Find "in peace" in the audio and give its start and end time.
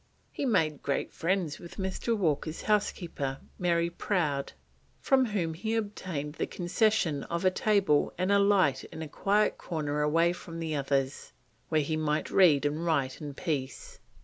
13.21-13.99